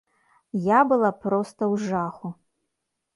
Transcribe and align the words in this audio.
Я 0.67 0.79
была 0.91 1.11
проста 1.25 1.61
ў 1.73 1.91
жаху! 1.91 2.27